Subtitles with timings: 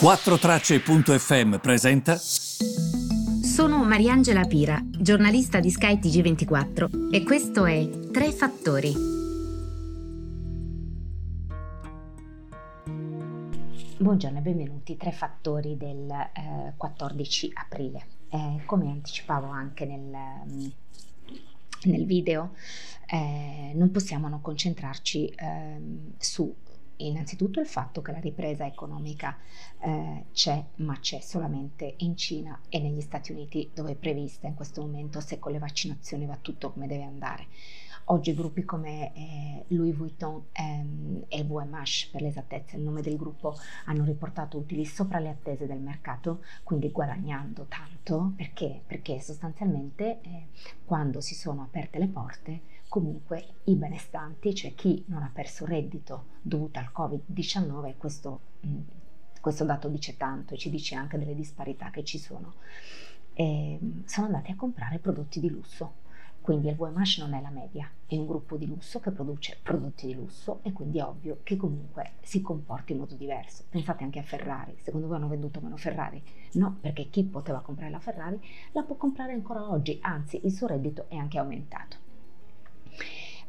[0.00, 2.16] 4Tracce.fm presenta.
[2.16, 8.94] Sono Mariangela Pira, giornalista di Sky TG24 e questo è Tre Fattori.
[13.98, 14.96] Buongiorno e benvenuti.
[14.96, 18.06] Tre fattori del eh, 14 aprile.
[18.30, 20.16] Eh, come anticipavo anche nel,
[21.82, 22.54] nel video,
[23.04, 26.56] eh, non possiamo non concentrarci ehm, su
[27.06, 29.36] innanzitutto il fatto che la ripresa economica
[29.80, 34.54] eh, c'è, ma c'è solamente in Cina e negli Stati Uniti dove è prevista in
[34.54, 37.46] questo momento se con le vaccinazioni va tutto come deve andare.
[38.10, 43.56] Oggi gruppi come eh, Louis Vuitton ehm, e VMH, per l'esattezza il nome del gruppo,
[43.84, 48.82] hanno riportato utili sopra le attese del mercato, quindi guadagnando tanto, perché?
[48.84, 50.46] Perché sostanzialmente eh,
[50.84, 56.24] quando si sono aperte le porte comunque i benestanti, cioè chi non ha perso reddito
[56.42, 58.78] dovuto al Covid-19, questo, mh,
[59.40, 62.54] questo dato dice tanto e ci dice anche delle disparità che ci sono,
[63.34, 65.98] eh, sono andati a comprare prodotti di lusso.
[66.40, 70.06] Quindi il VMH non è la media, è un gruppo di lusso che produce prodotti
[70.06, 73.64] di lusso e quindi è ovvio che comunque si comporti in modo diverso.
[73.68, 76.20] Pensate anche a Ferrari, secondo voi hanno venduto meno Ferrari?
[76.54, 78.40] No, perché chi poteva comprare la Ferrari
[78.72, 81.99] la può comprare ancora oggi, anzi il suo reddito è anche aumentato.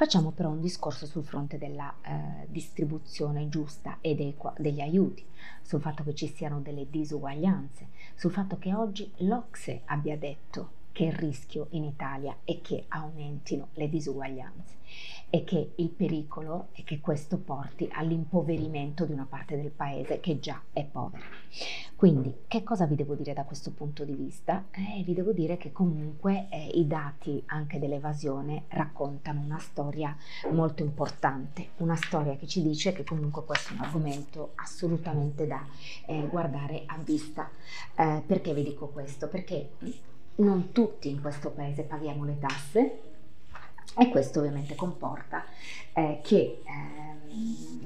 [0.00, 5.22] Facciamo però un discorso sul fronte della eh, distribuzione giusta ed equa degli aiuti,
[5.60, 11.04] sul fatto che ci siano delle disuguaglianze, sul fatto che oggi l'Ocse abbia detto che
[11.04, 14.78] il rischio in Italia è che aumentino le disuguaglianze
[15.30, 20.40] e che il pericolo è che questo porti all'impoverimento di una parte del paese che
[20.40, 21.24] già è povera.
[21.94, 24.64] Quindi, che cosa vi devo dire da questo punto di vista?
[24.72, 30.16] Eh, vi devo dire che comunque eh, i dati anche dell'evasione raccontano una storia
[30.50, 35.64] molto importante, una storia che ci dice che comunque questo è un argomento assolutamente da
[36.06, 37.48] eh, guardare a vista.
[37.94, 39.28] Eh, perché vi dico questo?
[39.28, 39.70] Perché
[40.36, 43.00] non tutti in questo paese paghiamo le tasse
[43.96, 45.44] e questo ovviamente comporta
[45.92, 47.80] eh, che ehm,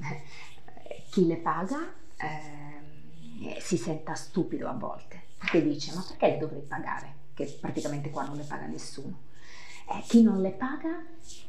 [1.09, 6.61] chi le paga ehm, si senta stupido a volte, perché dice ma perché le dovrei
[6.61, 7.23] pagare?
[7.33, 9.23] Che praticamente qua non le paga nessuno.
[9.87, 11.03] Eh, chi non le paga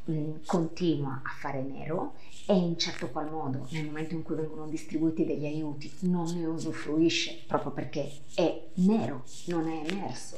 [0.04, 2.14] mh, continua a fare nero
[2.46, 6.44] e in certo qual modo nel momento in cui vengono distribuiti degli aiuti non ne
[6.44, 10.36] usufruisce proprio perché è nero, non è emerso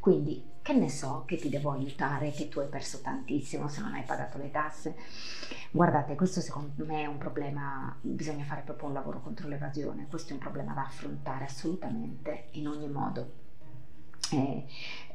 [0.00, 3.94] quindi, che ne so che ti devo aiutare, che tu hai perso tantissimo se non
[3.94, 4.96] hai pagato le tasse.
[5.70, 10.30] Guardate, questo secondo me è un problema, bisogna fare proprio un lavoro contro l'evasione, questo
[10.30, 13.38] è un problema da affrontare assolutamente in ogni modo.
[14.32, 14.64] Eh,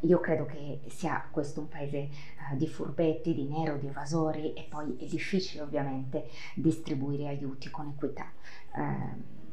[0.02, 2.10] io credo che sia questo un paese eh,
[2.56, 8.30] di furbetti, di nero, di evasori e poi è difficile ovviamente distribuire aiuti con equità.
[8.76, 9.45] Eh,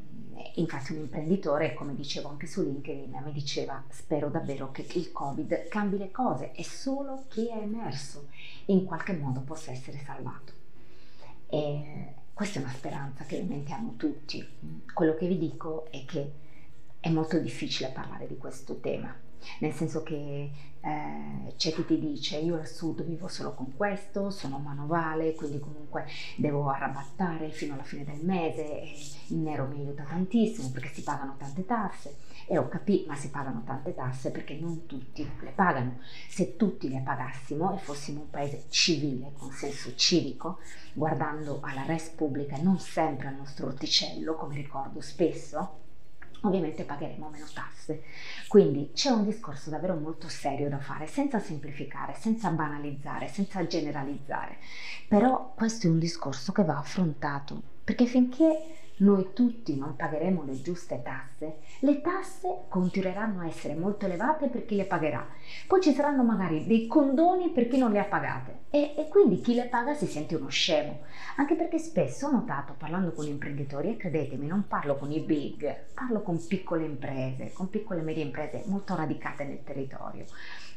[0.55, 5.67] Infatti un imprenditore, come dicevo anche su LinkedIn, mi diceva spero davvero che il Covid
[5.67, 8.27] cambi le cose e solo chi è emerso
[8.65, 10.53] in qualche modo possa essere salvato.
[11.47, 14.47] E questa è una speranza che ovviamente tutti.
[14.93, 16.31] Quello che vi dico è che
[16.99, 19.13] è molto difficile parlare di questo tema
[19.59, 20.51] nel senso che
[20.85, 25.59] eh, c'è chi ti dice io al sud vivo solo con questo, sono manovale, quindi
[25.59, 26.05] comunque
[26.35, 28.91] devo arrabattare fino alla fine del mese,
[29.27, 33.29] il nero mi aiuta tantissimo perché si pagano tante tasse e ho capito, ma si
[33.29, 35.99] pagano tante tasse perché non tutti le pagano.
[36.27, 40.59] Se tutti le pagassimo e fossimo un paese civile, con senso civico,
[40.93, 45.79] guardando alla res pubblica e non sempre al nostro orticello, come ricordo spesso,
[46.43, 48.03] ovviamente pagheremo meno tasse.
[48.47, 54.57] Quindi c'è un discorso davvero molto serio da fare, senza semplificare, senza banalizzare, senza generalizzare.
[55.07, 60.61] Però questo è un discorso che va affrontato, perché finché noi tutti non pagheremo le
[60.61, 65.25] giuste tasse, le tasse continueranno a essere molto elevate per chi le pagherà.
[65.67, 69.39] Poi ci saranno magari dei condoni per chi non le ha pagate e, e quindi
[69.39, 71.01] chi le paga si sente uno scemo.
[71.35, 75.91] Anche perché spesso ho notato parlando con imprenditori, e credetemi, non parlo con i big,
[75.93, 80.25] parlo con piccole imprese, con piccole e medie imprese molto radicate nel territorio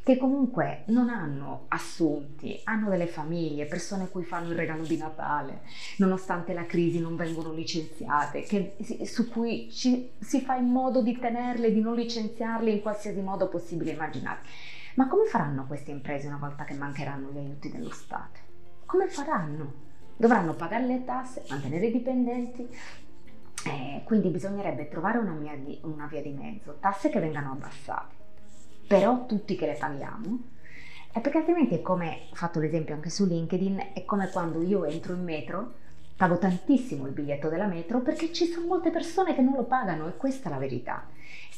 [0.06, 4.96] che comunque non hanno assunti, hanno delle famiglie, persone a cui fanno il regalo di
[4.96, 5.62] Natale,
[5.96, 11.19] nonostante la crisi non vengono licenziate, che, su cui ci, si fa in modo di
[11.19, 14.49] tenerle, di non licenziarle in qualsiasi modo possibile e immaginabile.
[14.96, 18.40] Ma come faranno queste imprese una volta che mancheranno gli aiuti dello Stato?
[18.87, 19.84] Come faranno?
[20.16, 22.66] Dovranno pagare le tasse, mantenere i dipendenti,
[23.66, 28.14] eh, quindi bisognerebbe trovare una via, di, una via di mezzo, tasse che vengano abbassate,
[28.87, 30.38] però tutti che le paghiamo,
[31.12, 34.87] e perché altrimenti è come, ho fatto l'esempio anche su LinkedIn, è come quando io
[34.87, 35.75] entro in metro,
[36.16, 40.08] pago tantissimo il biglietto della metro perché ci sono molte persone che non lo pagano
[40.08, 41.06] e questa è la verità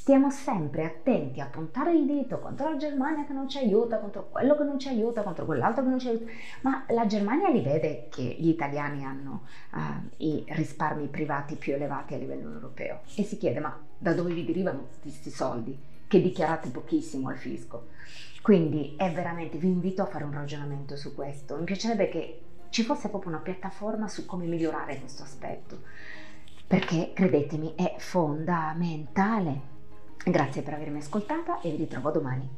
[0.09, 4.31] stiamo sempre attenti a puntare il dito contro la Germania che non ci aiuta, contro
[4.31, 6.31] quello che non ci aiuta, contro quell'altro che non ci aiuta,
[6.63, 9.43] ma la Germania li vede che gli italiani hanno
[9.75, 9.79] uh,
[10.17, 14.47] i risparmi privati più elevati a livello europeo e si chiede ma da dove vi
[14.47, 17.89] derivano questi soldi che dichiarate pochissimo al fisco?
[18.41, 21.57] Quindi è veramente, vi invito a fare un ragionamento su questo.
[21.57, 22.41] Mi piacerebbe che
[22.71, 25.83] ci fosse proprio una piattaforma su come migliorare questo aspetto,
[26.67, 29.77] perché credetemi è fondamentale.
[30.25, 32.58] Grazie per avermi ascoltata e vi ritrovo domani.